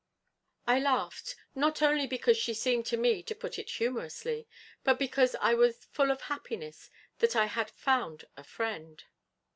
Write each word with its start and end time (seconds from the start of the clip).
I 0.65 0.79
laughed, 0.79 1.35
not 1.53 1.83
only 1.83 2.07
because 2.07 2.35
she 2.35 2.55
seemed 2.55 2.87
to 2.87 2.97
me 2.97 3.21
to 3.21 3.35
put 3.35 3.59
it 3.59 3.69
humorously, 3.69 4.47
but 4.83 4.97
because 4.97 5.35
I 5.39 5.53
was 5.53 5.85
full 5.91 6.09
of 6.09 6.21
happiness 6.21 6.89
that 7.19 7.35
I 7.35 7.45
had 7.45 7.69
found 7.69 8.25
a 8.35 8.43
friend. 8.43 9.03